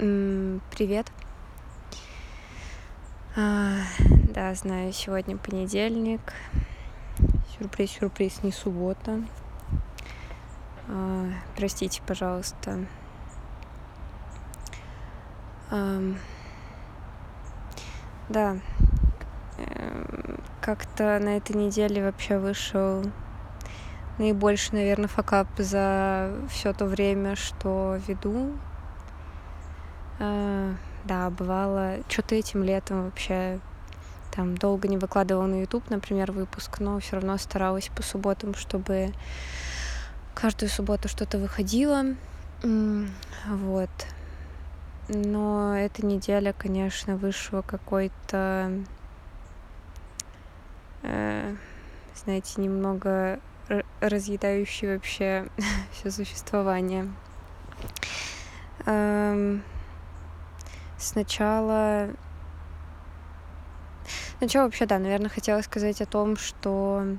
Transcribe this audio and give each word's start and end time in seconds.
Привет. 0.00 1.12
А, 3.36 3.80
да, 4.30 4.54
знаю, 4.54 4.94
сегодня 4.94 5.36
понедельник. 5.36 6.22
Сюрприз, 7.52 7.90
сюрприз, 7.90 8.42
не 8.42 8.50
суббота. 8.50 9.22
А, 10.88 11.26
простите, 11.54 12.00
пожалуйста. 12.06 12.86
А, 15.70 16.00
да, 18.30 18.56
эм, 19.58 20.40
как-то 20.62 21.18
на 21.18 21.36
этой 21.36 21.56
неделе 21.56 22.02
вообще 22.02 22.38
вышел 22.38 23.04
наибольший, 24.16 24.78
наверное, 24.78 25.08
факап 25.08 25.48
за 25.58 26.32
все 26.48 26.72
то 26.72 26.86
время, 26.86 27.36
что 27.36 27.98
веду 28.08 28.56
да, 30.20 31.30
бывало, 31.30 31.96
что-то 32.08 32.34
этим 32.34 32.62
летом 32.62 33.04
вообще 33.04 33.58
там 34.30 34.56
долго 34.56 34.86
не 34.86 34.98
выкладывала 34.98 35.46
на 35.46 35.60
YouTube, 35.60 35.88
например, 35.90 36.30
выпуск, 36.30 36.78
но 36.78 36.98
все 37.00 37.16
равно 37.16 37.36
старалась 37.38 37.88
по 37.88 38.02
субботам, 38.02 38.54
чтобы 38.54 39.12
каждую 40.34 40.68
субботу 40.68 41.08
что-то 41.08 41.38
выходило. 41.38 42.04
Вот. 42.62 43.90
Но 45.08 45.76
эта 45.76 46.06
неделя, 46.06 46.52
конечно, 46.56 47.16
вышла 47.16 47.62
какой-то, 47.62 48.72
э, 51.02 51.56
знаете, 52.14 52.60
немного 52.60 53.40
разъедающий 54.00 54.94
вообще 54.94 55.48
все 55.92 56.10
существование. 56.10 57.08
Эм, 58.86 59.62
Сначала... 61.00 62.10
Сначала 64.38 64.64
вообще, 64.64 64.84
да, 64.84 64.98
наверное, 64.98 65.30
хотела 65.30 65.62
сказать 65.62 66.02
о 66.02 66.06
том, 66.06 66.36
что 66.36 67.16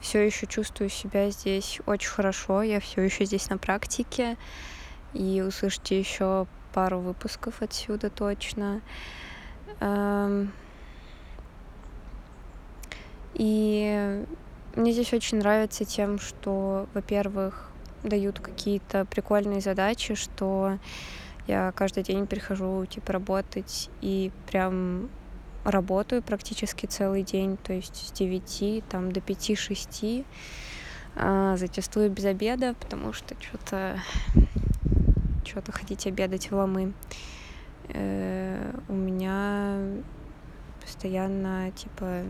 все 0.00 0.20
еще 0.24 0.46
чувствую 0.46 0.90
себя 0.90 1.30
здесь 1.30 1.80
очень 1.86 2.10
хорошо, 2.10 2.62
я 2.62 2.78
все 2.78 3.00
еще 3.00 3.24
здесь 3.24 3.48
на 3.48 3.56
практике, 3.56 4.36
и 5.14 5.42
услышите 5.46 5.98
еще 5.98 6.46
пару 6.74 6.98
выпусков 6.98 7.62
отсюда 7.62 8.10
точно. 8.10 8.82
Эм, 9.80 10.52
и 13.34 14.24
мне 14.74 14.92
здесь 14.92 15.12
очень 15.14 15.38
нравится 15.38 15.84
тем, 15.86 16.18
что, 16.18 16.86
во-первых, 16.92 17.70
дают 18.02 18.40
какие-то 18.40 19.06
прикольные 19.06 19.60
задачи, 19.60 20.14
что 20.14 20.78
я 21.46 21.72
каждый 21.72 22.02
день 22.02 22.26
прихожу, 22.26 22.86
типа, 22.86 23.12
работать 23.12 23.90
и 24.00 24.30
прям 24.46 25.10
работаю 25.64 26.22
практически 26.22 26.86
целый 26.86 27.22
день, 27.22 27.56
то 27.56 27.72
есть 27.72 28.08
с 28.08 28.12
9 28.12 28.84
там, 28.88 29.12
до 29.12 29.20
5-6, 29.20 30.24
а, 31.14 31.56
зачастую 31.56 32.10
без 32.10 32.24
обеда, 32.24 32.74
потому 32.80 33.12
что 33.12 33.34
что-то 33.40 33.98
что-то 35.44 35.72
ходить 35.72 36.06
обедать 36.06 36.50
в 36.50 36.54
ломы. 36.54 36.94
Э, 37.88 38.72
у 38.88 38.94
меня 38.94 39.76
постоянно, 40.80 41.70
типа, 41.72 42.22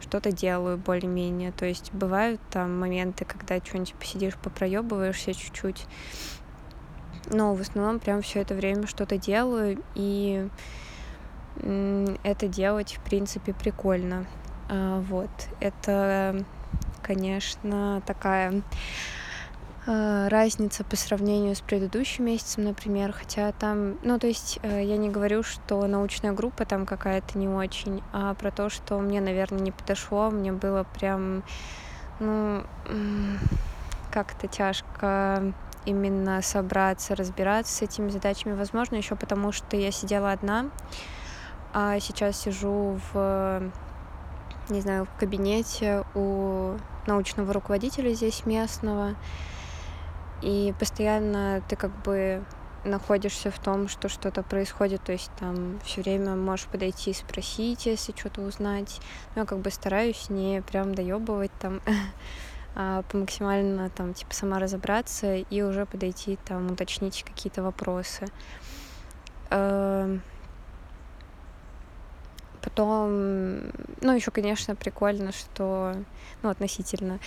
что-то 0.00 0.32
делаю 0.32 0.78
более-менее. 0.78 1.52
То 1.52 1.66
есть 1.66 1.92
бывают 1.92 2.40
там 2.50 2.78
моменты, 2.78 3.24
когда 3.24 3.58
что-нибудь 3.58 3.94
посидишь, 3.94 4.36
попроебываешься 4.36 5.34
чуть-чуть, 5.34 5.86
но 7.30 7.54
в 7.54 7.60
основном 7.60 7.98
прям 7.98 8.22
все 8.22 8.40
это 8.40 8.54
время 8.54 8.86
что-то 8.86 9.16
делаю, 9.16 9.82
и 9.94 10.48
это 12.22 12.48
делать, 12.48 12.96
в 12.98 13.00
принципе, 13.02 13.52
прикольно. 13.52 14.26
А, 14.68 15.00
вот. 15.00 15.30
Это, 15.60 16.44
конечно, 17.02 18.02
такая 18.06 18.62
а, 19.86 20.28
разница 20.28 20.84
по 20.84 20.96
сравнению 20.96 21.54
с 21.54 21.60
предыдущим 21.60 22.26
месяцем, 22.26 22.64
например, 22.64 23.12
хотя 23.12 23.52
там, 23.52 23.98
ну, 24.02 24.18
то 24.18 24.26
есть 24.26 24.58
э, 24.62 24.84
я 24.84 24.96
не 24.96 25.10
говорю, 25.10 25.42
что 25.42 25.86
научная 25.86 26.32
группа 26.32 26.64
там 26.64 26.86
какая-то 26.86 27.38
не 27.38 27.48
очень, 27.48 28.02
а 28.12 28.34
про 28.34 28.50
то, 28.50 28.70
что 28.70 28.98
мне, 28.98 29.20
наверное, 29.20 29.60
не 29.60 29.72
подошло, 29.72 30.30
мне 30.30 30.52
было 30.52 30.84
прям, 30.94 31.42
ну, 32.20 32.62
как-то 34.12 34.46
тяжко 34.48 35.52
именно 35.90 36.42
собраться, 36.42 37.14
разбираться 37.14 37.74
с 37.74 37.82
этими 37.82 38.08
задачами. 38.08 38.54
Возможно, 38.54 38.96
еще 38.96 39.16
потому, 39.16 39.52
что 39.52 39.76
я 39.76 39.90
сидела 39.90 40.32
одна, 40.32 40.70
а 41.72 42.00
сейчас 42.00 42.40
сижу 42.40 42.98
в, 43.12 43.62
не 44.68 44.80
знаю, 44.80 45.06
в 45.06 45.18
кабинете 45.18 46.04
у 46.14 46.76
научного 47.06 47.52
руководителя 47.52 48.12
здесь 48.12 48.46
местного, 48.46 49.14
и 50.42 50.74
постоянно 50.78 51.62
ты 51.68 51.76
как 51.76 51.90
бы 52.02 52.42
находишься 52.84 53.50
в 53.50 53.58
том, 53.58 53.88
что 53.88 54.08
что-то 54.08 54.42
происходит, 54.42 55.02
то 55.02 55.12
есть 55.12 55.30
там 55.38 55.78
все 55.84 56.02
время 56.02 56.34
можешь 56.34 56.66
подойти 56.66 57.10
и 57.10 57.14
спросить, 57.14 57.86
если 57.86 58.12
что-то 58.16 58.40
узнать. 58.42 59.00
Но 59.34 59.42
я 59.42 59.46
как 59.46 59.58
бы 59.58 59.70
стараюсь 59.70 60.30
не 60.30 60.62
прям 60.62 60.94
доебывать 60.94 61.52
там 61.60 61.80
максимально 62.74 63.90
там 63.90 64.14
типа 64.14 64.34
сама 64.34 64.58
разобраться 64.58 65.36
и 65.36 65.62
уже 65.62 65.86
подойти 65.86 66.38
там 66.44 66.70
уточнить 66.72 67.24
какие-то 67.24 67.62
вопросы. 67.62 68.26
Эм, 69.50 70.22
потом, 72.62 73.72
ну, 74.00 74.14
еще, 74.14 74.30
конечно, 74.30 74.76
прикольно, 74.76 75.32
что, 75.32 75.94
ну, 76.42 76.48
относительно, 76.50 77.18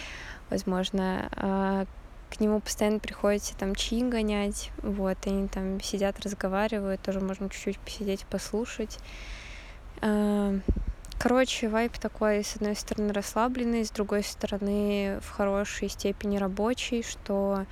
возможно, 0.49 1.29
а, 1.35 1.85
к 2.29 2.39
нему 2.39 2.61
постоянно 2.61 2.99
приходится 2.99 3.55
там 3.57 3.75
чаи 3.75 4.01
гонять, 4.01 4.71
вот, 4.81 5.17
они 5.25 5.47
там 5.47 5.81
сидят, 5.81 6.19
разговаривают, 6.21 7.01
тоже 7.01 7.19
можно 7.19 7.49
чуть-чуть 7.49 7.79
посидеть, 7.79 8.25
послушать. 8.25 8.99
Короче, 11.23 11.69
вайп 11.69 11.97
такой, 11.99 12.43
с 12.43 12.57
одной 12.57 12.75
стороны, 12.75 13.13
расслабленный, 13.13 13.85
с 13.85 13.91
другой 13.91 14.23
стороны, 14.23 15.19
в 15.21 15.29
хорошей 15.29 15.87
степени 15.87 16.35
рабочий, 16.35 17.01
что 17.01 17.65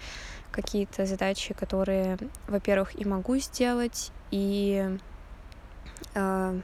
какие-то 0.52 1.06
задачи, 1.06 1.54
которые, 1.54 2.18
во-первых, 2.48 2.98
и 2.98 3.04
могу 3.04 3.36
сделать, 3.40 4.14
и, 4.32 4.98
э, 6.16 6.62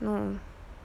ну, 0.00 0.38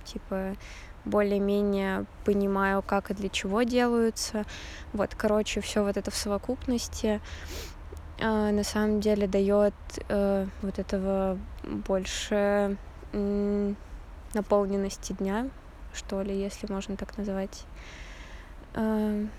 типа, 0.03 0.57
более-менее 1.05 2.05
понимаю, 2.25 2.81
как 2.81 3.11
и 3.11 3.13
для 3.13 3.29
чего 3.29 3.63
делаются. 3.63 4.43
Вот, 4.91 5.15
короче, 5.15 5.61
все 5.61 5.85
вот 5.85 5.95
это 5.95 6.11
в 6.11 6.17
совокупности 6.17 7.21
э, 8.19 8.51
на 8.51 8.63
самом 8.65 8.99
деле 8.99 9.25
дает 9.25 9.73
э, 10.09 10.47
вот 10.61 10.79
этого 10.79 11.39
больше 11.63 12.75
наполненности 14.33 15.13
дня, 15.13 15.49
что 15.93 16.21
ли, 16.21 16.37
если 16.37 16.71
можно 16.71 16.95
так 16.97 17.17
назвать. 17.17 17.65
Эм, 18.73 19.29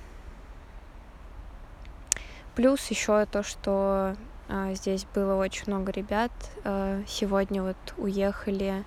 плюс 2.55 2.87
еще 2.91 3.25
то, 3.27 3.43
что 3.43 4.17
а, 4.49 4.75
здесь 4.75 5.07
было 5.15 5.37
очень 5.37 5.65
много 5.67 5.93
ребят. 5.93 6.33
А, 6.65 7.03
сегодня 7.07 7.63
вот 7.63 7.77
уехали 7.97 8.85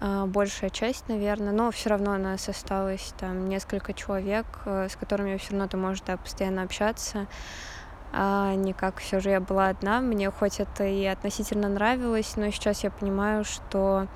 а, 0.00 0.26
большая 0.26 0.70
часть, 0.70 1.08
наверное, 1.08 1.52
но 1.52 1.70
все 1.70 1.90
равно 1.90 2.14
у 2.14 2.18
нас 2.18 2.48
осталось 2.48 3.12
там 3.18 3.48
несколько 3.48 3.94
человек, 3.94 4.46
с 4.64 4.94
которыми 4.96 5.36
все 5.38 5.52
равно 5.52 5.66
ты 5.68 5.76
можешь 5.76 6.02
да, 6.06 6.16
постоянно 6.16 6.62
общаться. 6.62 7.26
А 8.12 8.54
не 8.54 8.74
как 8.74 8.98
все 8.98 9.20
же 9.20 9.30
я 9.30 9.40
была 9.40 9.68
одна. 9.68 10.00
Мне 10.00 10.30
хоть 10.30 10.60
это 10.60 10.84
и 10.84 11.04
относительно 11.06 11.68
нравилось, 11.68 12.36
но 12.36 12.50
сейчас 12.50 12.84
я 12.84 12.90
понимаю, 12.90 13.42
что 13.44 14.06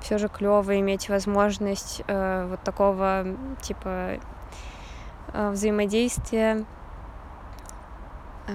все 0.00 0.18
же 0.18 0.28
клево 0.28 0.78
иметь 0.80 1.08
возможность 1.08 2.02
э, 2.06 2.46
вот 2.48 2.62
такого 2.62 3.24
типа 3.62 4.18
э, 5.32 5.50
взаимодействия. 5.50 6.64
Э, 8.46 8.52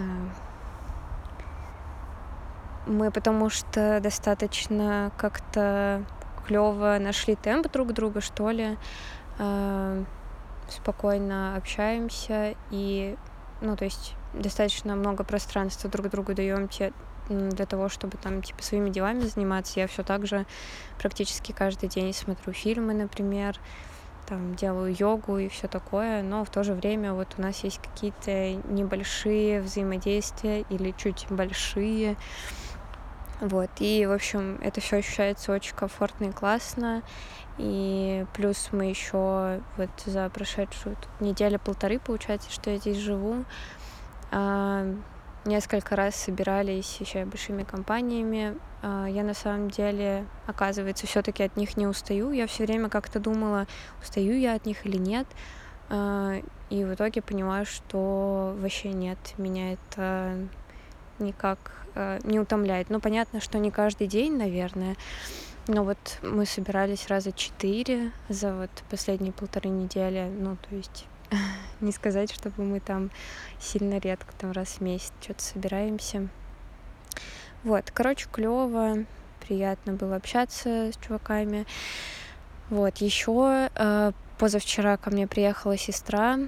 мы 2.87 3.11
потому 3.11 3.49
что 3.49 3.99
достаточно 4.01 5.11
как-то 5.17 6.03
клево 6.47 6.97
нашли 6.99 7.35
темп 7.35 7.71
друг 7.71 7.93
друга, 7.93 8.21
что 8.21 8.49
ли. 8.49 8.77
Э, 9.39 10.03
спокойно 10.69 11.55
общаемся 11.55 12.55
и, 12.69 13.17
ну, 13.61 13.75
то 13.75 13.85
есть 13.85 14.15
достаточно 14.33 14.95
много 14.95 15.23
пространства 15.23 15.89
друг 15.89 16.09
другу 16.09 16.33
даем 16.33 16.67
те, 16.67 16.93
для 17.31 17.65
того, 17.65 17.89
чтобы 17.89 18.17
там 18.17 18.41
типа 18.41 18.63
своими 18.63 18.89
делами 18.89 19.21
заниматься. 19.21 19.79
Я 19.79 19.87
все 19.87 20.03
так 20.03 20.25
же 20.27 20.45
практически 20.99 21.51
каждый 21.51 21.89
день 21.89 22.13
смотрю 22.13 22.53
фильмы, 22.53 22.93
например, 22.93 23.57
там 24.27 24.55
делаю 24.55 24.95
йогу 24.97 25.39
и 25.39 25.49
все 25.49 25.67
такое, 25.67 26.23
но 26.23 26.45
в 26.45 26.49
то 26.49 26.63
же 26.63 26.73
время 26.73 27.13
вот 27.13 27.35
у 27.37 27.41
нас 27.41 27.63
есть 27.63 27.79
какие-то 27.79 28.53
небольшие 28.71 29.61
взаимодействия 29.61 30.61
или 30.69 30.93
чуть 30.97 31.25
большие 31.29 32.15
Вот, 33.41 33.71
и, 33.79 34.05
в 34.05 34.11
общем, 34.11 34.59
это 34.61 34.81
все 34.81 34.97
ощущается 34.97 35.51
очень 35.51 35.75
комфортно 35.75 36.25
и 36.25 36.31
классно. 36.31 37.01
И 37.57 38.23
плюс 38.33 38.69
мы 38.71 38.85
еще 38.85 39.61
вот 39.77 39.89
за 40.05 40.29
прошедшую 40.29 40.95
неделю-полторы, 41.19 41.99
получается, 41.99 42.51
что 42.51 42.69
я 42.69 42.77
здесь 42.77 42.97
живу, 42.97 43.43
а, 44.31 44.85
несколько 45.45 45.95
раз 45.95 46.15
собирались 46.15 46.97
еще 46.99 47.21
и 47.21 47.25
большими 47.25 47.63
компаниями. 47.63 48.57
А, 48.81 49.05
я 49.07 49.23
на 49.23 49.33
самом 49.33 49.69
деле, 49.69 50.25
оказывается, 50.47 51.07
все-таки 51.07 51.43
от 51.43 51.57
них 51.57 51.77
не 51.77 51.87
устаю. 51.87 52.31
Я 52.31 52.47
все 52.47 52.65
время 52.65 52.89
как-то 52.89 53.19
думала, 53.19 53.67
устаю 54.01 54.37
я 54.37 54.55
от 54.55 54.65
них 54.65 54.85
или 54.85 54.97
нет. 54.97 55.27
А, 55.89 56.35
и 56.69 56.83
в 56.83 56.93
итоге 56.93 57.21
понимаю, 57.21 57.65
что 57.65 58.55
вообще 58.59 58.93
нет, 58.93 59.17
меня 59.37 59.73
это 59.73 60.37
никак 61.19 61.59
э, 61.95 62.19
не 62.23 62.39
утомляет. 62.39 62.89
Ну, 62.89 62.99
понятно, 62.99 63.41
что 63.41 63.59
не 63.59 63.71
каждый 63.71 64.07
день, 64.07 64.37
наверное, 64.37 64.95
но 65.67 65.83
вот 65.83 65.97
мы 66.21 66.45
собирались 66.45 67.07
раза 67.07 67.31
четыре 67.31 68.11
за 68.29 68.55
вот 68.55 68.71
последние 68.89 69.33
полторы 69.33 69.69
недели, 69.69 70.31
ну, 70.39 70.55
то 70.55 70.75
есть 70.75 71.05
не 71.81 71.91
сказать, 71.91 72.31
чтобы 72.31 72.63
мы 72.63 72.79
там 72.79 73.09
сильно 73.59 73.99
редко, 73.99 74.33
там 74.37 74.51
раз 74.51 74.75
в 74.75 74.81
месяц 74.81 75.11
что-то 75.21 75.43
собираемся. 75.43 76.27
Вот, 77.63 77.91
короче, 77.91 78.27
клево, 78.31 79.05
приятно 79.45 79.93
было 79.93 80.15
общаться 80.15 80.91
с 80.91 80.97
чуваками. 80.97 81.65
Вот, 82.69 82.97
еще 82.97 83.69
э, 83.75 84.11
позавчера 84.37 84.97
ко 84.97 85.11
мне 85.11 85.27
приехала 85.27 85.77
сестра, 85.77 86.39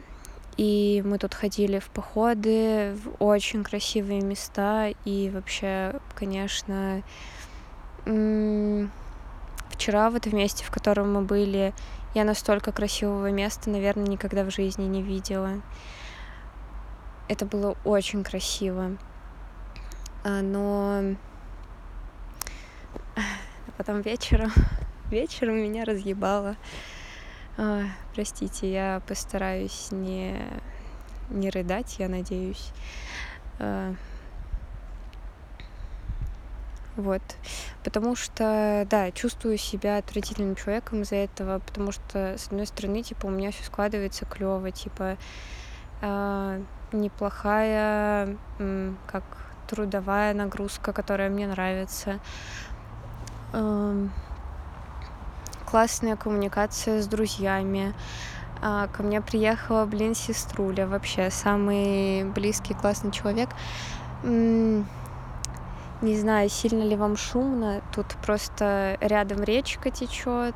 и 0.57 1.03
мы 1.06 1.18
тут 1.18 1.33
ходили 1.33 1.79
в 1.79 1.89
походы, 1.89 2.95
в 2.95 3.24
очень 3.24 3.63
красивые 3.63 4.21
места. 4.21 4.89
И 5.06 5.29
вообще, 5.29 6.00
конечно, 6.15 7.03
вчера 9.69 10.09
вот 10.09 10.25
в 10.25 10.33
месте, 10.33 10.63
в 10.63 10.71
котором 10.71 11.13
мы 11.13 11.21
были, 11.21 11.74
я 12.13 12.24
настолько 12.24 12.71
красивого 12.71 13.31
места, 13.31 13.69
наверное, 13.69 14.06
никогда 14.06 14.44
в 14.44 14.51
жизни 14.51 14.83
не 14.83 15.01
видела. 15.01 15.62
Это 17.27 17.45
было 17.45 17.75
очень 17.83 18.24
красиво. 18.24 18.98
А, 20.24 20.42
но 20.42 21.15
потом 23.77 24.01
вечером, 24.01 24.51
вечером 25.10 25.56
меня 25.56 25.86
разъебало. 25.86 26.56
А, 27.57 27.83
простите, 28.13 28.71
я 28.71 29.01
постараюсь 29.07 29.89
не, 29.92 30.39
не 31.30 31.50
рыдать, 31.50 31.98
я 32.00 32.10
надеюсь. 32.10 32.71
Вот. 36.95 37.21
Потому 37.83 38.15
что, 38.15 38.85
да, 38.89 39.11
чувствую 39.11 39.57
себя 39.57 39.97
отвратительным 39.97 40.55
человеком 40.55 41.01
из-за 41.01 41.15
этого, 41.15 41.59
потому 41.59 41.91
что, 41.91 42.37
с 42.37 42.47
одной 42.47 42.67
стороны, 42.67 43.01
типа, 43.01 43.25
у 43.25 43.29
меня 43.29 43.51
все 43.51 43.63
складывается 43.63 44.25
клево, 44.25 44.69
типа, 44.71 45.17
э, 46.01 46.61
неплохая, 46.91 48.37
э, 48.59 48.93
как 49.07 49.23
трудовая 49.67 50.33
нагрузка, 50.33 50.93
которая 50.93 51.29
мне 51.29 51.47
нравится. 51.47 52.19
Э, 53.53 54.07
классная 55.65 56.15
коммуникация 56.15 57.01
с 57.01 57.07
друзьями. 57.07 57.95
А, 58.61 58.87
ко 58.87 59.01
мне 59.01 59.19
приехала, 59.19 59.85
блин, 59.85 60.13
сеструля, 60.13 60.87
вообще 60.87 61.31
самый 61.31 62.23
близкий 62.23 62.75
классный 62.75 63.11
человек. 63.11 63.49
Не 66.03 66.17
знаю, 66.17 66.50
сильно 66.50 66.83
ли 66.83 66.97
вам 66.97 67.15
шумно. 67.15 67.81
Тут 67.95 68.07
просто 68.25 68.97
рядом 69.00 69.41
речка 69.41 69.89
течет, 69.89 70.53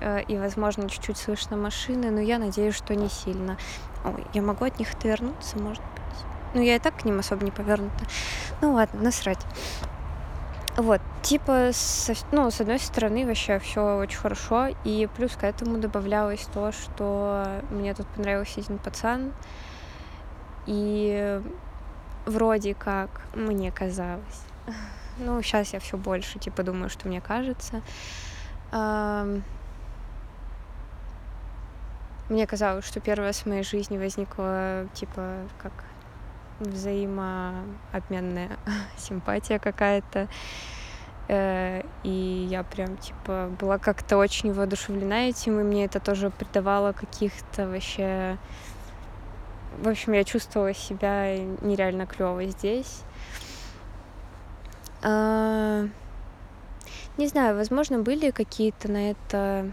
э, 0.00 0.22
и, 0.22 0.38
возможно, 0.38 0.88
чуть-чуть 0.88 1.18
слышно 1.18 1.58
машины, 1.58 2.10
но 2.10 2.20
я 2.20 2.38
надеюсь, 2.38 2.74
что 2.74 2.94
не 2.94 3.10
сильно. 3.10 3.58
Ой, 4.02 4.24
я 4.32 4.40
могу 4.40 4.64
от 4.64 4.78
них 4.78 4.94
отвернуться, 4.94 5.58
может 5.58 5.82
быть. 5.82 6.24
Ну, 6.54 6.62
я 6.62 6.76
и 6.76 6.78
так 6.78 6.96
к 6.96 7.04
ним 7.04 7.18
особо 7.18 7.44
не 7.44 7.50
повернута. 7.50 8.02
Ну 8.62 8.72
ладно, 8.72 9.02
насрать. 9.02 9.44
Вот, 10.78 11.02
типа, 11.20 11.68
с, 11.70 12.10
ну, 12.32 12.50
с 12.50 12.58
одной 12.62 12.78
стороны, 12.78 13.26
вообще 13.26 13.58
все 13.58 13.98
очень 13.98 14.18
хорошо, 14.18 14.68
и 14.84 15.06
плюс 15.18 15.32
к 15.36 15.44
этому 15.44 15.76
добавлялось 15.76 16.48
то, 16.54 16.72
что 16.72 17.60
мне 17.68 17.92
тут 17.92 18.06
понравился 18.06 18.60
один 18.60 18.78
пацан, 18.78 19.34
и 20.64 21.42
вроде 22.24 22.74
как 22.74 23.10
мне 23.34 23.70
казалось, 23.70 24.46
ну, 25.18 25.42
сейчас 25.42 25.72
я 25.72 25.80
все 25.80 25.96
больше, 25.96 26.38
типа, 26.38 26.62
думаю, 26.62 26.90
что 26.90 27.08
мне 27.08 27.20
кажется, 27.20 27.82
мне 32.28 32.46
казалось, 32.46 32.84
что 32.86 33.00
раз 33.14 33.38
в 33.38 33.46
моей 33.46 33.62
жизни 33.62 33.96
возникла, 33.96 34.86
типа, 34.92 35.48
как 35.62 35.72
взаимообменная 36.60 38.58
симпатия 38.98 39.58
какая-то. 39.58 40.28
Э, 41.28 41.82
и 42.02 42.46
я 42.50 42.64
прям, 42.64 42.96
типа, 42.96 43.50
была 43.58 43.78
как-то 43.78 44.18
очень 44.18 44.52
воодушевлена 44.52 45.28
этим, 45.28 45.60
и 45.60 45.62
мне 45.62 45.86
это 45.86 46.00
тоже 46.00 46.30
придавало 46.30 46.92
каких-то 46.92 47.68
вообще... 47.68 48.36
В 49.78 49.88
общем, 49.88 50.12
я 50.12 50.24
чувствовала 50.24 50.74
себя 50.74 51.38
нереально 51.38 52.06
клево 52.06 52.44
здесь. 52.46 53.02
А... 55.02 55.86
Не 57.16 57.26
знаю, 57.26 57.56
возможно, 57.56 57.98
были 58.00 58.30
какие-то 58.30 58.90
на 58.90 59.10
это... 59.10 59.70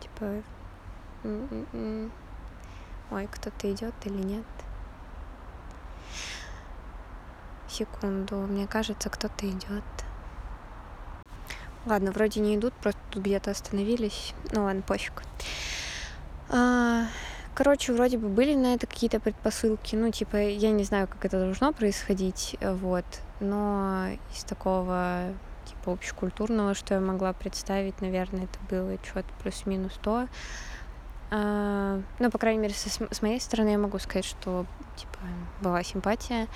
Типа... 0.00 0.42
Ой, 3.10 3.28
кто-то 3.32 3.72
идет 3.72 3.94
или 4.04 4.22
нет? 4.22 4.46
Секунду, 7.68 8.36
мне 8.36 8.66
кажется, 8.66 9.08
кто-то 9.10 9.48
идет. 9.48 9.84
Ладно, 11.86 12.10
вроде 12.12 12.40
не 12.40 12.56
идут, 12.56 12.74
просто 12.74 13.00
тут 13.10 13.22
где-то 13.22 13.52
остановились. 13.52 14.34
Ну 14.52 14.64
ладно, 14.64 14.82
пофиг. 14.82 15.22
А, 16.48 17.06
короче, 17.54 17.92
вроде 17.92 18.18
бы 18.18 18.28
были 18.28 18.54
на 18.54 18.74
это 18.74 18.86
какие-то 18.86 19.20
предпосылки. 19.20 19.96
Ну, 19.96 20.10
типа, 20.10 20.36
я 20.36 20.70
не 20.70 20.84
знаю, 20.84 21.08
как 21.08 21.24
это 21.24 21.38
должно 21.40 21.72
происходить, 21.72 22.56
вот. 22.60 23.04
Но 23.40 24.06
из 24.34 24.44
такого 24.44 25.32
типа 25.64 25.92
общекультурного, 25.92 26.74
что 26.74 26.94
я 26.94 27.00
могла 27.00 27.32
представить, 27.32 28.00
наверное, 28.00 28.44
это 28.44 28.58
было 28.68 28.96
что-то 29.04 29.28
плюс-минус 29.42 29.98
то. 30.02 30.28
А, 31.30 32.00
ну, 32.18 32.30
по 32.30 32.38
крайней 32.38 32.60
мере, 32.60 32.74
со, 32.74 32.88
с 32.88 33.22
моей 33.22 33.40
стороны 33.40 33.70
я 33.70 33.78
могу 33.78 33.98
сказать, 33.98 34.24
что, 34.24 34.66
типа, 34.96 35.18
была 35.62 35.82
симпатия. 35.82 36.48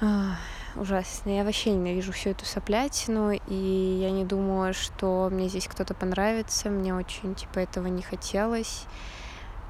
А, 0.00 0.36
ужасно. 0.76 1.30
Я 1.30 1.44
вообще 1.44 1.72
ненавижу 1.72 2.12
всю 2.12 2.30
эту 2.30 2.44
соплятину, 2.44 3.32
и 3.32 3.98
я 4.00 4.10
не 4.10 4.24
думала, 4.24 4.72
что 4.72 5.28
мне 5.30 5.48
здесь 5.48 5.66
кто-то 5.66 5.94
понравится. 5.94 6.70
Мне 6.70 6.94
очень, 6.94 7.34
типа, 7.34 7.58
этого 7.58 7.88
не 7.88 8.02
хотелось. 8.02 8.84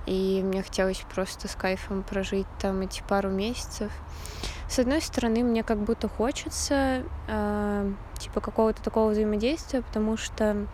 И 0.07 0.43
мне 0.43 0.63
хотелось 0.63 1.05
просто 1.15 1.49
с 1.49 1.55
кайфом 1.55 2.03
прожить 2.03 2.47
там 2.61 2.81
эти 2.81 3.03
пару 3.09 3.31
месяцев. 3.31 3.93
С 4.69 4.79
одной 4.79 5.03
стороны, 5.03 5.43
мне 5.43 5.63
как 5.63 5.79
будто 5.79 6.09
хочется, 6.09 7.05
э, 7.29 7.93
типа, 8.19 8.41
какого-то 8.41 8.83
такого 8.83 9.11
взаимодействия, 9.11 9.83
потому 9.83 10.17
что... 10.17 10.67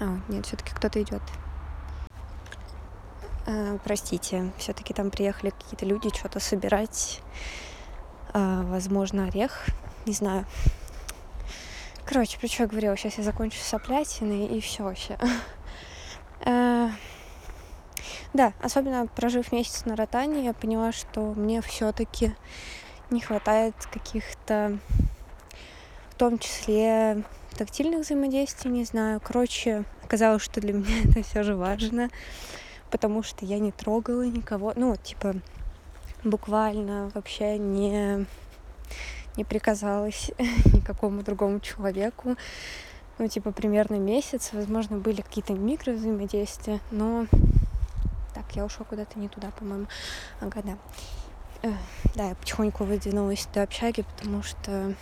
А, 0.00 0.18
нет, 0.28 0.46
все-таки 0.46 0.72
кто-то 0.74 1.02
идет. 1.02 1.22
Э, 3.46 3.78
простите, 3.82 4.52
все-таки 4.58 4.94
там 4.94 5.10
приехали 5.10 5.50
какие-то 5.50 5.86
люди 5.86 6.08
что-то 6.14 6.38
собирать. 6.38 7.20
Э, 8.32 8.62
возможно, 8.64 9.24
орех, 9.24 9.66
не 10.06 10.12
знаю. 10.12 10.46
Короче, 12.04 12.38
про 12.38 12.46
что 12.46 12.62
я 12.62 12.68
говорила, 12.68 12.96
сейчас 12.96 13.18
я 13.18 13.24
закончу 13.24 13.58
с 13.58 13.62
соплятиной 13.62 14.46
и 14.46 14.60
все 14.60 14.84
вообще. 14.84 15.18
Да, 18.34 18.52
особенно 18.60 19.06
прожив 19.06 19.52
месяц 19.52 19.84
на 19.84 19.96
ротане, 19.96 20.44
я 20.44 20.52
поняла, 20.52 20.92
что 20.92 21.34
мне 21.34 21.62
все-таки 21.62 22.34
не 23.10 23.20
хватает 23.20 23.74
каких-то, 23.92 24.78
в 26.10 26.14
том 26.16 26.38
числе 26.38 27.24
тактильных 27.56 28.00
взаимодействий, 28.00 28.70
не 28.70 28.84
знаю. 28.84 29.20
Короче, 29.20 29.84
оказалось, 30.04 30.42
что 30.42 30.60
для 30.60 30.72
меня 30.74 31.02
это 31.04 31.22
все 31.22 31.42
же 31.42 31.56
важно 31.56 32.10
потому 32.90 33.22
что 33.22 33.44
я 33.44 33.58
не 33.58 33.72
трогала 33.72 34.26
никого, 34.26 34.72
ну, 34.76 34.96
типа, 34.96 35.34
буквально 36.24 37.10
вообще 37.14 37.58
не, 37.58 38.26
не 39.36 39.44
приказалась 39.44 40.30
никакому 40.72 41.22
другому 41.22 41.60
человеку. 41.60 42.36
Ну, 43.18 43.28
типа, 43.28 43.50
примерно 43.50 43.96
месяц, 43.96 44.50
возможно, 44.52 44.98
были 44.98 45.22
какие-то 45.22 45.52
микровзаимодействия, 45.52 46.80
но... 46.90 47.26
Так, 48.38 48.54
я 48.54 48.64
ушла 48.64 48.86
куда-то 48.86 49.18
не 49.18 49.28
туда, 49.28 49.50
по-моему. 49.50 49.88
Ага, 50.40 50.62
да. 50.62 51.72
да, 52.14 52.28
я 52.28 52.34
потихоньку 52.36 52.84
выдвинулась 52.84 53.48
до 53.52 53.64
общаги, 53.64 54.02
потому 54.02 54.44
что 54.44 54.94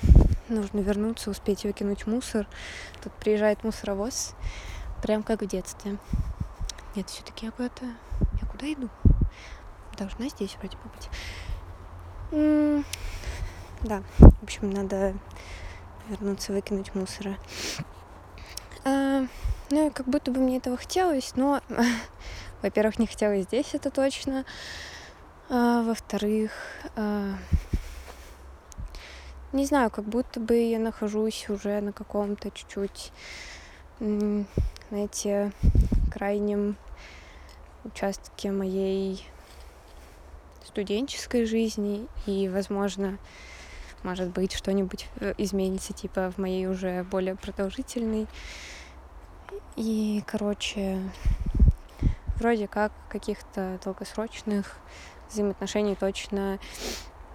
нужно 0.48 0.80
вернуться, 0.80 1.30
успеть 1.30 1.64
выкинуть 1.64 2.06
мусор. 2.06 2.46
Тут 3.02 3.12
приезжает 3.12 3.62
мусоровоз, 3.62 4.34
прям 5.02 5.22
как 5.22 5.42
в 5.42 5.46
детстве. 5.46 5.98
Нет, 6.94 7.10
все-таки 7.10 7.44
я 7.44 7.52
куда-то... 7.52 7.84
Я 8.40 8.48
куда 8.48 8.72
иду? 8.72 8.88
Должна 9.98 10.30
здесь 10.30 10.56
вроде 10.58 10.78
бы 10.78 10.84
быть. 10.94 11.10
М 12.32 12.38
-м 12.80 12.84
да, 13.82 14.02
в 14.18 14.42
общем, 14.42 14.70
надо 14.70 15.12
вернуться, 16.08 16.54
выкинуть 16.54 16.94
мусора. 16.94 17.36
А, 18.84 19.26
ну, 19.70 19.90
как 19.90 20.06
будто 20.06 20.30
бы 20.30 20.40
мне 20.40 20.56
этого 20.56 20.78
хотелось, 20.78 21.34
но, 21.36 21.60
во-первых, 22.62 22.98
не 22.98 23.06
хотелось 23.06 23.44
здесь, 23.44 23.74
это 23.74 23.90
точно. 23.90 24.44
А, 25.48 25.82
во-вторых, 25.82 26.52
а, 26.96 27.34
не 29.52 29.64
знаю, 29.64 29.90
как 29.90 30.04
будто 30.04 30.40
бы 30.40 30.56
я 30.56 30.78
нахожусь 30.78 31.48
уже 31.48 31.80
на 31.80 31.92
каком-то 31.92 32.50
чуть-чуть, 32.50 33.12
знаете, 34.90 35.52
крайнем 36.12 36.76
участке 37.84 38.50
моей 38.50 39.26
студенческой 40.64 41.46
жизни, 41.46 42.06
и, 42.26 42.48
возможно, 42.48 43.18
может 44.02 44.28
быть, 44.28 44.52
что-нибудь 44.52 45.06
э, 45.20 45.34
изменится, 45.38 45.92
типа, 45.92 46.30
в 46.30 46.38
моей 46.38 46.66
уже 46.66 47.04
более 47.04 47.34
продолжительной. 47.34 48.26
И, 49.76 50.22
короче, 50.26 51.00
вроде 52.36 52.68
как 52.68 52.92
каких-то 53.08 53.78
долгосрочных 53.84 54.78
взаимоотношений 55.30 55.94
точно 55.94 56.58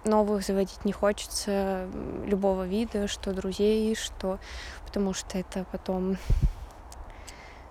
новых 0.04 0.44
заводить 0.44 0.84
не 0.84 0.92
хочется 0.92 1.88
любого 2.26 2.66
вида, 2.66 3.08
что 3.08 3.32
друзей, 3.32 3.94
что... 3.94 4.38
Потому 4.86 5.14
что 5.14 5.38
это 5.38 5.64
потом 5.70 6.18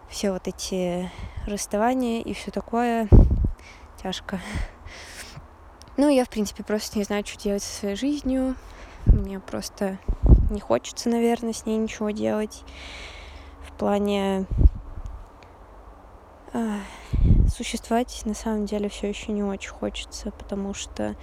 все 0.09 0.31
вот 0.31 0.47
эти 0.47 1.09
расставания 1.45 2.21
и 2.21 2.33
все 2.33 2.51
такое 2.51 3.07
тяжко. 4.01 4.39
Ну, 5.97 6.09
я, 6.09 6.25
в 6.25 6.29
принципе, 6.29 6.63
просто 6.63 6.97
не 6.97 7.03
знаю, 7.03 7.25
что 7.25 7.39
делать 7.39 7.63
со 7.63 7.79
своей 7.79 7.95
жизнью. 7.95 8.55
Мне 9.05 9.39
просто 9.39 9.97
не 10.49 10.59
хочется, 10.59 11.09
наверное, 11.09 11.53
с 11.53 11.65
ней 11.65 11.77
ничего 11.77 12.11
делать. 12.11 12.63
В 13.67 13.73
плане 13.73 14.45
существовать 17.47 18.21
на 18.25 18.33
самом 18.33 18.65
деле 18.65 18.89
все 18.89 19.07
еще 19.09 19.31
не 19.31 19.43
очень 19.43 19.71
хочется, 19.71 20.31
потому 20.31 20.73
что 20.73 21.15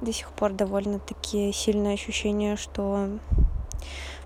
до 0.00 0.12
сих 0.12 0.30
пор 0.32 0.52
довольно-таки 0.52 1.52
сильное 1.52 1.94
ощущение, 1.94 2.56
что 2.56 3.18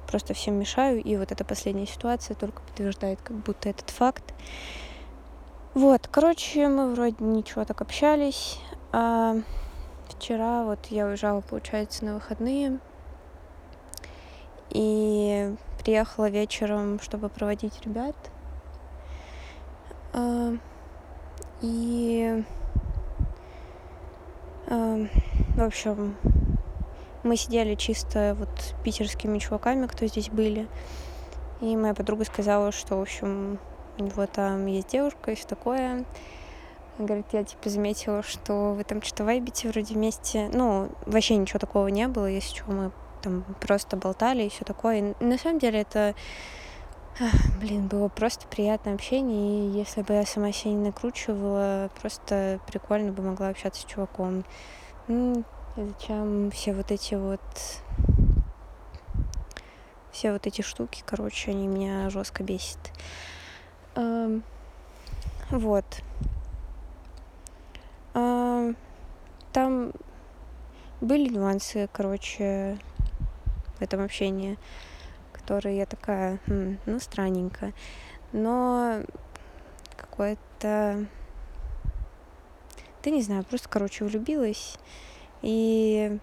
просто 0.07 0.35
всем 0.35 0.55
мешаю, 0.55 1.03
и 1.03 1.17
вот 1.17 1.31
эта 1.31 1.45
последняя 1.45 1.87
ситуация 1.87 2.35
только 2.35 2.63
подтверждает 2.63 3.21
как 3.23 3.37
будто 3.37 3.69
этот 3.69 3.91
факт. 3.91 4.35
Вот, 5.75 6.09
короче, 6.11 6.69
мы 6.69 6.93
вроде 6.93 7.17
ничего 7.21 7.65
так 7.65 7.81
общались. 7.81 8.59
А 8.93 9.37
вчера 10.09 10.65
вот 10.65 10.87
я 10.87 11.07
уезжала, 11.07 11.43
получается, 11.43 12.05
на 12.05 12.15
выходные. 12.15 12.81
И 14.71 15.55
приехала 15.79 16.29
вечером, 16.29 16.99
чтобы 17.01 17.29
проводить 17.29 17.81
ребят. 17.85 18.17
А, 20.13 20.53
и 21.63 22.45
а, 24.67 25.07
в 25.57 25.63
общем, 25.63 26.17
мы 27.23 27.37
сидели 27.37 27.75
чисто 27.75 28.37
вот 28.39 28.75
питерскими 28.85 29.39
чуваками, 29.39 29.87
кто 29.87 30.07
здесь 30.07 30.31
были. 30.31 30.69
И 31.61 31.77
моя 31.77 31.93
подруга 31.93 32.25
сказала, 32.25 32.73
что, 32.73 32.97
в 32.97 33.03
общем, 33.03 33.59
у 33.99 34.05
него 34.05 34.27
там 34.27 34.67
есть 34.67 34.89
девушка 34.89 35.33
и 35.33 35.35
все 35.35 35.47
такое. 35.47 36.05
Говорит, 36.99 37.27
я 37.33 37.45
типа 37.45 37.69
заметила, 37.69 38.23
что 38.23 38.75
вы 38.75 38.85
там 38.85 39.03
что-то 39.03 39.25
вайбите 39.25 39.69
вроде 39.69 39.95
вместе. 39.95 40.49
Ну, 40.53 40.89
вообще 41.07 41.37
ничего 41.37 41.59
такого 41.59 41.89
не 41.89 42.09
было, 42.09 42.27
если 42.27 42.57
что, 42.57 42.71
мы 42.71 42.91
там 43.23 43.45
просто 43.61 43.97
болтали 43.97 44.45
и 44.45 44.49
все 44.49 44.65
такое. 44.65 45.15
И 45.21 45.25
на 45.25 45.39
самом 45.39 45.59
деле 45.59 45.81
это, 45.81 46.15
блин, 47.61 47.87
было 47.89 48.09
просто 48.09 48.47
приятное 48.47 48.95
общение. 48.95 49.69
И 49.69 49.79
если 49.79 50.03
бы 50.03 50.15
я 50.15 50.25
сама 50.25 50.53
себя 50.53 50.73
не 50.73 50.87
накручивала, 50.87 51.91
просто 52.01 52.61
прикольно 52.67 53.13
бы 53.13 53.23
могла 53.23 53.49
общаться 53.49 53.83
с 53.83 53.85
чуваком. 53.85 54.45
Ну, 55.07 55.45
зачем 55.77 56.51
все 56.51 56.73
вот 56.73 56.91
эти 56.91 57.15
вот 57.15 57.41
все 60.11 60.33
вот 60.33 60.47
эти 60.47 60.63
штуки, 60.63 61.03
короче, 61.07 61.53
они 61.53 61.67
меня 61.67 62.11
жестко 62.11 62.43
бесят. 62.43 62.79
Эм, 63.95 64.43
вот. 65.51 65.85
Эм, 68.15 68.77
там 69.53 69.93
были 71.01 71.29
нюансы, 71.29 71.89
короче, 71.93 72.79
в 73.79 73.83
этом 73.83 74.05
общении, 74.05 74.59
которые 75.51 75.79
я 75.79 75.87
такая, 75.87 76.39
хм, 76.47 76.79
ну, 76.87 77.01
странненько. 77.01 77.73
Но 78.33 79.01
какое-то 79.97 81.07
да 83.03 83.11
не 83.11 83.21
знаю, 83.21 83.43
просто, 83.43 83.69
короче, 83.69 84.05
влюбилась. 84.05 84.79
И 85.43 86.21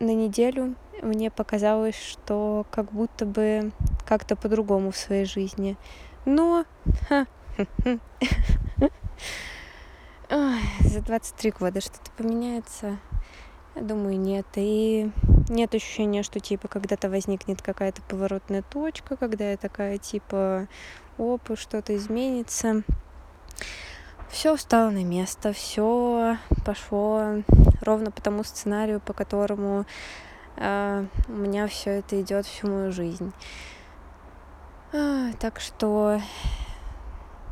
на 0.00 0.12
неделю 0.14 0.74
мне 1.00 1.30
показалось, 1.30 1.94
что 1.96 2.66
как 2.72 2.90
будто 2.90 3.24
бы 3.24 3.70
как-то 4.04 4.34
по-другому 4.34 4.90
в 4.90 4.96
своей 4.96 5.24
жизни. 5.24 5.76
Но 6.24 6.64
за 10.80 11.00
23 11.02 11.52
года 11.52 11.80
что-то 11.80 12.10
поменяется. 12.16 12.98
Я 13.76 13.82
думаю, 13.82 14.18
нет. 14.18 14.46
И 14.56 15.12
нет 15.48 15.74
ощущения, 15.74 16.22
что 16.22 16.40
типа 16.40 16.68
когда-то 16.68 17.08
возникнет 17.08 17.62
какая-то 17.62 18.02
поворотная 18.02 18.62
точка, 18.62 19.16
когда 19.16 19.50
я 19.50 19.56
такая 19.56 19.98
типа, 19.98 20.68
оп, 21.18 21.42
что-то 21.56 21.96
изменится 21.96 22.82
все 24.28 24.56
встало 24.56 24.90
на 24.90 25.04
место, 25.04 25.52
все 25.52 26.36
пошло 26.64 27.42
ровно 27.80 28.10
по 28.10 28.20
тому 28.20 28.44
сценарию, 28.44 29.00
по 29.00 29.12
которому 29.12 29.86
э, 30.56 31.06
у 31.28 31.32
меня 31.32 31.66
все 31.68 31.98
это 31.98 32.20
идет 32.20 32.46
всю 32.46 32.68
мою 32.68 32.92
жизнь. 32.92 33.32
А, 34.92 35.32
так 35.38 35.60
что 35.60 36.20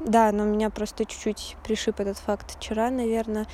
да, 0.00 0.32
но 0.32 0.44
меня 0.44 0.70
просто 0.70 1.04
чуть-чуть 1.04 1.56
пришиб 1.64 2.00
этот 2.00 2.18
факт 2.18 2.56
вчера, 2.56 2.90
наверное, 2.90 3.46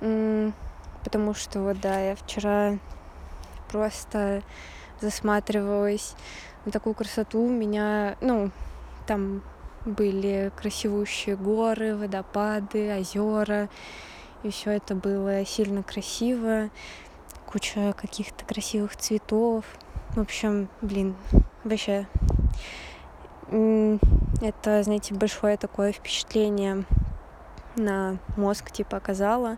потому 0.00 1.34
что 1.34 1.60
вот 1.60 1.80
да, 1.80 1.98
я 2.00 2.16
вчера 2.16 2.78
просто 3.74 4.44
засматривалась 5.00 6.14
на 6.64 6.70
такую 6.70 6.94
красоту. 6.94 7.48
Меня, 7.48 8.16
ну, 8.20 8.52
там 9.04 9.42
были 9.84 10.52
красивущие 10.54 11.34
горы, 11.34 11.96
водопады, 11.96 12.96
озера. 12.96 13.68
И 14.44 14.50
все 14.50 14.70
это 14.70 14.94
было 14.94 15.44
сильно 15.44 15.82
красиво. 15.82 16.70
Куча 17.46 17.94
каких-то 17.94 18.44
красивых 18.44 18.96
цветов. 18.96 19.64
В 20.10 20.20
общем, 20.20 20.68
блин, 20.80 21.16
вообще 21.64 22.06
это, 24.40 24.84
знаете, 24.84 25.14
большое 25.14 25.56
такое 25.56 25.90
впечатление 25.90 26.84
на 27.74 28.18
мозг, 28.36 28.70
типа, 28.70 28.98
оказало. 28.98 29.56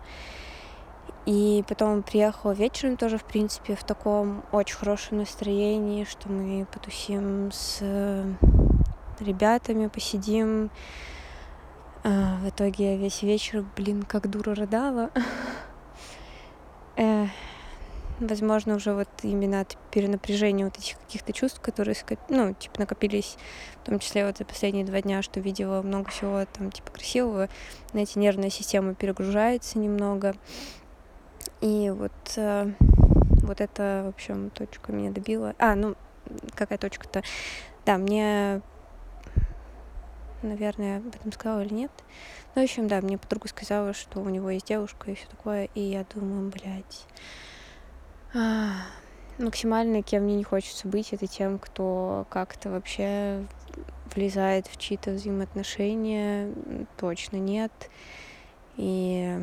И 1.27 1.65
потом 1.69 2.05
приехала 2.05 2.53
вечером 2.53 2.97
тоже, 2.97 3.19
в 3.19 3.25
принципе, 3.25 3.75
в 3.75 3.83
таком 3.83 4.45
очень 4.53 4.77
хорошем 4.77 5.19
настроении, 5.19 6.05
что 6.05 6.29
мы 6.29 6.67
потусим 6.67 7.51
с 7.51 7.83
ребятами 9.19 9.89
посидим. 9.89 10.71
А, 12.05 12.37
в 12.37 12.49
итоге 12.49 12.93
я 12.93 12.97
весь 12.97 13.23
вечер, 13.23 13.65
блин, 13.77 14.05
как 14.05 14.31
дура 14.31 14.55
рыдала. 14.55 15.11
э, 16.97 17.27
возможно, 18.21 18.77
уже 18.77 18.95
вот 18.95 19.09
именно 19.23 19.63
от 19.63 19.77
перенапряжения 19.91 20.65
вот 20.65 20.79
этих 20.79 20.97
каких-то 21.01 21.33
чувств, 21.33 21.61
которые, 21.61 21.97
ну, 22.29 22.55
типа, 22.55 22.79
накопились, 22.79 23.37
в 23.83 23.87
том 23.87 23.99
числе 23.99 24.25
вот 24.25 24.39
за 24.39 24.45
последние 24.45 24.85
два 24.85 25.03
дня, 25.03 25.23
что 25.23 25.41
видела 25.41 25.83
много 25.83 26.11
всего 26.11 26.45
там, 26.53 26.71
типа, 26.71 26.93
красивого, 26.93 27.49
знаете, 27.91 28.21
нервная 28.21 28.51
система 28.51 28.95
перегружается 28.95 29.81
немного. 29.81 30.37
И 31.61 31.91
вот, 31.91 32.13
э, 32.37 32.73
вот 33.43 33.61
это, 33.61 34.03
в 34.07 34.09
общем, 34.09 34.51
точка 34.51 34.93
меня 34.93 35.11
добила. 35.11 35.55
А, 35.59 35.75
ну, 35.75 35.95
какая 36.55 36.79
точка-то? 36.79 37.23
Да, 37.85 37.99
мне 37.99 38.63
наверное, 40.43 40.99
об 40.99 41.15
этом 41.15 41.33
сказала 41.33 41.63
или 41.63 41.75
нет. 41.75 41.91
Ну, 42.55 42.63
в 42.63 42.65
общем, 42.65 42.89
да, 42.89 43.01
мне 43.01 43.19
подруга 43.19 43.49
сказала, 43.49 43.93
что 43.93 44.21
у 44.21 44.29
него 44.29 44.51
есть 44.51 44.67
девушка 44.67 45.11
и 45.11 45.15
все 45.15 45.27
такое, 45.29 45.69
и 45.75 45.81
я 45.81 46.05
думаю, 46.15 46.51
блядь, 46.51 47.07
а, 48.35 48.73
максимально 49.39 50.03
кем 50.03 50.25
мне 50.25 50.37
не 50.37 50.45
хочется 50.45 50.89
быть, 50.89 51.13
это 51.13 51.27
тем, 51.27 51.59
кто 51.59 52.27
как-то 52.31 52.71
вообще 52.71 53.45
влезает 54.15 54.67
в 54.67 54.79
чьи-то 54.79 55.13
взаимоотношения, 55.13 56.53
точно 56.97 57.37
нет. 57.37 57.73
И 58.77 59.39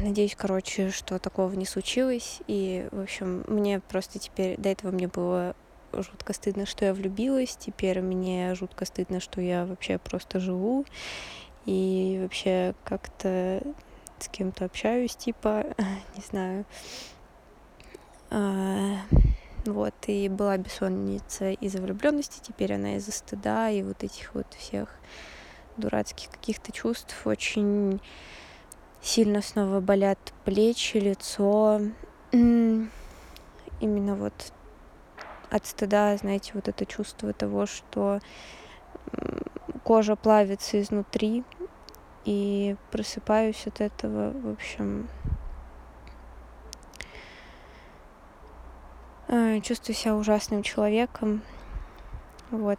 надеюсь, 0.00 0.34
короче, 0.36 0.90
что 0.90 1.18
такого 1.18 1.52
не 1.54 1.66
случилось. 1.66 2.40
И, 2.46 2.88
в 2.92 3.00
общем, 3.00 3.44
мне 3.46 3.80
просто 3.80 4.18
теперь... 4.18 4.56
До 4.58 4.68
этого 4.68 4.90
мне 4.90 5.08
было 5.08 5.54
жутко 5.92 6.32
стыдно, 6.32 6.66
что 6.66 6.84
я 6.84 6.94
влюбилась. 6.94 7.56
Теперь 7.56 8.00
мне 8.00 8.54
жутко 8.54 8.84
стыдно, 8.84 9.20
что 9.20 9.40
я 9.40 9.64
вообще 9.66 9.98
просто 9.98 10.40
живу. 10.40 10.84
И 11.66 12.18
вообще 12.22 12.74
как-то 12.84 13.62
с 14.18 14.28
кем-то 14.28 14.66
общаюсь, 14.66 15.16
типа, 15.16 15.64
не 16.16 16.22
знаю. 16.22 16.64
А, 18.30 18.96
вот, 19.64 19.94
и 20.06 20.28
была 20.28 20.58
бессонница 20.58 21.52
из-за 21.52 21.80
влюбленности, 21.80 22.40
теперь 22.42 22.74
она 22.74 22.96
из-за 22.96 23.12
стыда 23.12 23.70
и 23.70 23.82
вот 23.82 24.02
этих 24.02 24.34
вот 24.34 24.46
всех 24.54 24.88
дурацких 25.76 26.30
каких-то 26.30 26.72
чувств. 26.72 27.26
Очень 27.26 28.00
сильно 29.04 29.42
снова 29.42 29.80
болят 29.80 30.18
плечи, 30.44 30.96
лицо. 30.96 31.80
Именно 32.32 32.88
вот 34.16 34.52
от 35.50 35.66
стыда, 35.66 36.16
знаете, 36.16 36.52
вот 36.54 36.68
это 36.68 36.86
чувство 36.86 37.32
того, 37.32 37.66
что 37.66 38.20
кожа 39.84 40.16
плавится 40.16 40.80
изнутри, 40.80 41.44
и 42.24 42.76
просыпаюсь 42.90 43.66
от 43.66 43.82
этого, 43.82 44.32
в 44.32 44.52
общем, 44.52 45.08
э, 49.28 49.60
чувствую 49.60 49.94
себя 49.94 50.16
ужасным 50.16 50.62
человеком, 50.62 51.42
вот. 52.50 52.78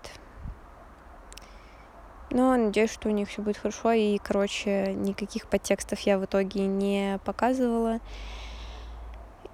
Но 2.36 2.58
надеюсь, 2.58 2.92
что 2.92 3.08
у 3.08 3.14
них 3.14 3.30
все 3.30 3.42
будет 3.42 3.56
хорошо, 3.56 3.94
и, 3.94 4.18
короче, 4.18 4.94
никаких 4.94 5.48
подтекстов 5.48 6.02
я 6.02 6.20
в 6.20 6.26
итоге 6.26 6.68
не 6.68 7.18
показывала. 7.24 8.02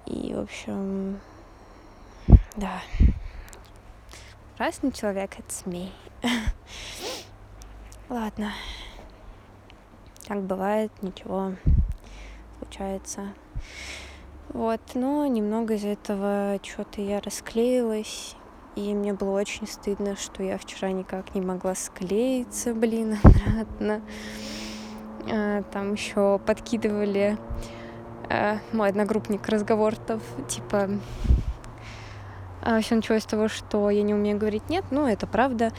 И, 0.06 0.34
в 0.34 0.40
общем, 0.40 1.20
да. 2.56 2.82
Разный 4.58 4.90
человек, 4.90 5.30
it's 5.38 5.64
me. 5.64 5.90
Ладно. 8.08 8.50
Так 10.26 10.42
бывает, 10.42 10.90
ничего, 11.02 11.52
случается. 12.58 13.32
Вот, 14.48 14.80
но 14.94 15.24
немного 15.28 15.74
из 15.74 15.84
этого 15.84 16.58
что-то 16.64 17.00
я 17.00 17.20
расклеилась, 17.20 18.34
и 18.74 18.94
мне 18.94 19.12
было 19.12 19.38
очень 19.38 19.66
стыдно, 19.66 20.16
что 20.16 20.42
я 20.42 20.56
вчера 20.56 20.90
никак 20.92 21.34
не 21.34 21.40
могла 21.40 21.74
склеиться, 21.74 22.74
блин, 22.74 23.18
обратно. 23.22 24.00
А, 25.30 25.62
там 25.64 25.92
еще 25.92 26.40
подкидывали 26.44 27.38
а, 28.30 28.58
мой 28.72 28.88
одногруппник 28.88 29.46
разговоров, 29.48 30.22
типа 30.48 30.90
а, 32.62 32.80
все 32.80 32.94
началось 32.94 33.22
с 33.22 33.26
того, 33.26 33.48
что 33.48 33.90
я 33.90 34.02
не 34.02 34.14
умею 34.14 34.38
говорить 34.38 34.68
нет, 34.68 34.84
ну 34.90 35.06
это 35.06 35.26
правда. 35.26 35.72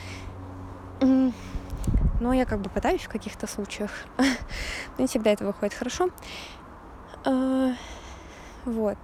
Но 1.00 2.32
я 2.32 2.46
как 2.46 2.62
бы 2.62 2.70
пытаюсь 2.70 3.02
в 3.02 3.10
каких-то 3.10 3.48
случаях. 3.48 3.92
Но 4.18 4.26
не 5.00 5.08
всегда 5.08 5.32
это 5.32 5.44
выходит 5.44 5.74
хорошо. 5.74 6.10
Вот. 8.64 8.98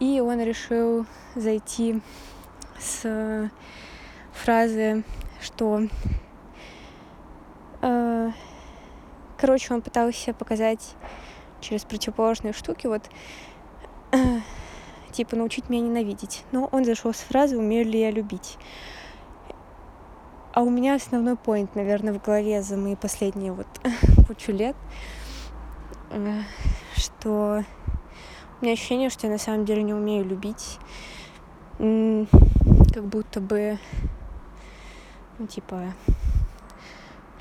И 0.00 0.20
он 0.20 0.40
решил 0.40 1.06
зайти 1.36 2.02
с 2.84 3.50
фразы, 4.32 5.04
что... 5.40 5.82
А, 7.80 8.32
короче, 9.38 9.74
он 9.74 9.82
пытался 9.82 10.34
показать 10.34 10.94
через 11.60 11.84
противоположные 11.84 12.52
штуки, 12.52 12.86
вот, 12.86 13.02
типа, 15.12 15.36
научить 15.36 15.68
меня 15.68 15.82
ненавидеть. 15.82 16.44
Но 16.52 16.68
он 16.72 16.84
зашел 16.84 17.12
с 17.12 17.18
фразы 17.18 17.56
«умею 17.56 17.86
ли 17.86 18.00
я 18.00 18.10
любить?». 18.10 18.58
А 20.52 20.62
у 20.62 20.70
меня 20.70 20.94
основной 20.94 21.36
поинт, 21.36 21.74
наверное, 21.74 22.12
в 22.12 22.22
голове 22.22 22.62
за 22.62 22.76
мои 22.76 22.94
последние 22.94 23.52
вот 23.52 23.66
кучу 24.28 24.52
лет, 24.52 24.76
э, 26.10 26.42
что 26.94 27.64
у 28.60 28.64
меня 28.64 28.74
ощущение, 28.74 29.10
что 29.10 29.26
я 29.26 29.32
на 29.32 29.38
самом 29.38 29.64
деле 29.64 29.82
не 29.82 29.92
умею 29.92 30.24
любить. 30.24 30.78
Как 31.78 33.04
будто 33.04 33.40
бы, 33.40 33.78
ну, 35.38 35.46
типа, 35.46 35.92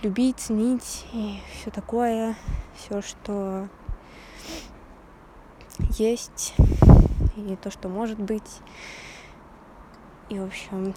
любить, 0.01 0.39
ценить 0.39 1.05
и 1.13 1.39
все 1.53 1.69
такое, 1.69 2.35
все, 2.75 3.01
что 3.01 3.69
есть, 5.97 6.55
и 7.35 7.55
то, 7.55 7.71
что 7.71 7.89
может 7.89 8.19
быть. 8.19 8.61
И, 10.29 10.39
в 10.39 10.45
общем, 10.45 10.93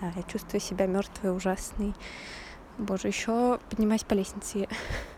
да, 0.00 0.12
я 0.16 0.22
чувствую 0.22 0.60
себя 0.60 0.86
мертвой, 0.86 1.36
ужасной. 1.36 1.94
Боже, 2.78 3.08
еще 3.08 3.60
поднимаясь 3.70 4.04
по 4.04 4.14
лестнице 4.14 4.68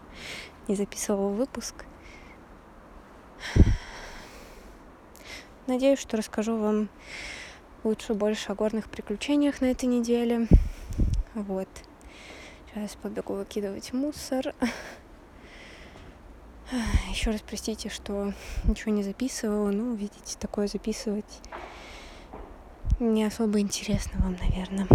не 0.69 0.75
записывала 0.75 1.31
выпуск. 1.31 1.85
Надеюсь, 5.67 5.99
что 5.99 6.17
расскажу 6.17 6.57
вам 6.57 6.89
лучше 7.83 8.15
больше 8.15 8.53
о 8.53 8.55
горных 8.55 8.89
приключениях 8.89 9.61
на 9.61 9.67
этой 9.67 9.87
неделе. 9.87 10.47
Вот. 11.35 11.69
Сейчас 12.73 12.95
побегу 12.95 13.35
выкидывать 13.35 13.93
мусор. 13.93 14.55
Еще 17.11 17.31
раз 17.31 17.43
простите, 17.43 17.89
что 17.89 18.33
ничего 18.65 18.93
не 18.93 19.03
записывала. 19.03 19.71
Ну, 19.71 19.95
видите, 19.95 20.37
такое 20.39 20.69
записывать 20.69 21.41
не 23.01 23.25
особо 23.25 23.61
интересно 23.61 24.21
вам, 24.23 24.37
наверное. 24.41 24.87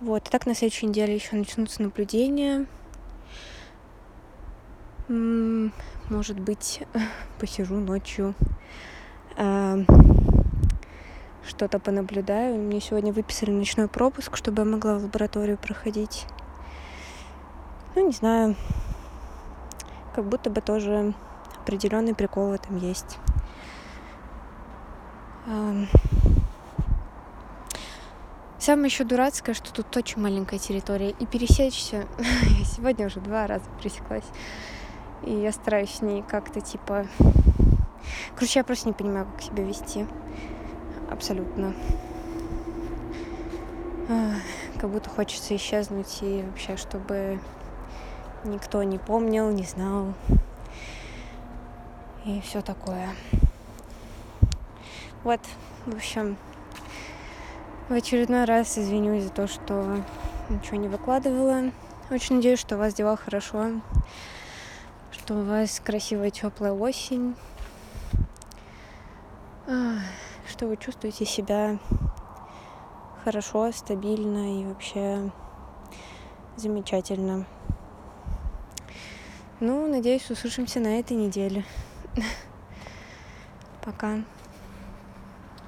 Вот, 0.00 0.26
и 0.26 0.30
так 0.30 0.46
на 0.46 0.54
следующей 0.54 0.86
неделе 0.86 1.14
еще 1.14 1.36
начнутся 1.36 1.82
наблюдения. 1.82 2.66
Может 6.08 6.38
быть, 6.38 6.82
посижу 7.40 7.74
ночью, 7.74 8.34
а, 9.36 9.78
что-то 11.44 11.78
понаблюдаю. 11.80 12.58
Мне 12.58 12.80
сегодня 12.80 13.12
выписали 13.12 13.50
ночной 13.50 13.88
пропуск, 13.88 14.36
чтобы 14.36 14.62
я 14.62 14.68
могла 14.68 14.98
в 14.98 15.02
лабораторию 15.02 15.58
проходить. 15.58 16.26
Ну, 17.94 18.06
не 18.06 18.12
знаю, 18.12 18.54
как 20.14 20.26
будто 20.26 20.48
бы 20.48 20.60
тоже 20.60 21.12
определенный 21.60 22.14
прикол 22.14 22.50
в 22.50 22.52
этом 22.52 22.76
есть. 22.76 23.18
Самое 28.66 28.86
еще 28.86 29.04
дурацкое, 29.04 29.54
что 29.54 29.72
тут 29.72 29.96
очень 29.96 30.20
маленькая 30.20 30.58
территория. 30.58 31.10
И 31.10 31.26
пересечься... 31.26 32.06
я 32.18 32.64
сегодня 32.64 33.06
уже 33.06 33.20
два 33.20 33.46
раза 33.46 33.64
пересеклась. 33.80 34.24
И 35.22 35.32
я 35.32 35.52
стараюсь 35.52 35.96
с 35.96 36.02
ней 36.02 36.22
как-то 36.22 36.60
типа... 36.60 37.06
Короче, 38.34 38.60
я 38.60 38.64
просто 38.64 38.88
не 38.88 38.92
понимаю, 38.92 39.26
как 39.26 39.42
себя 39.42 39.64
вести. 39.64 40.06
Абсолютно. 41.10 41.74
Как 44.78 44.90
будто 44.90 45.10
хочется 45.10 45.56
исчезнуть 45.56 46.18
и 46.20 46.42
вообще, 46.42 46.76
чтобы 46.76 47.40
никто 48.44 48.82
не 48.82 48.98
помнил, 48.98 49.50
не 49.50 49.64
знал. 49.64 50.14
И 52.24 52.40
все 52.40 52.60
такое. 52.60 53.08
Вот, 55.24 55.40
в 55.86 55.94
общем, 55.94 56.36
в 57.88 57.92
очередной 57.92 58.44
раз 58.44 58.78
извинюсь 58.78 59.24
за 59.24 59.30
то, 59.30 59.48
что 59.48 60.02
ничего 60.48 60.76
не 60.76 60.88
выкладывала. 60.88 61.72
Очень 62.10 62.36
надеюсь, 62.36 62.60
что 62.60 62.76
у 62.76 62.78
вас 62.78 62.94
дела 62.94 63.16
хорошо, 63.16 63.70
что 65.26 65.40
у 65.40 65.42
вас 65.42 65.80
красивая 65.84 66.30
теплая 66.30 66.70
осень, 66.70 67.34
что 70.48 70.68
вы 70.68 70.76
чувствуете 70.76 71.24
себя 71.24 71.80
хорошо, 73.24 73.72
стабильно 73.72 74.60
и 74.60 74.64
вообще 74.64 75.32
замечательно. 76.54 77.44
Ну, 79.58 79.88
надеюсь, 79.88 80.30
услышимся 80.30 80.78
на 80.78 81.00
этой 81.00 81.16
неделе. 81.16 81.64
Пока. 83.84 84.20